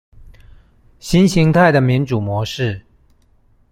[0.99, 2.83] 新型態的民主模式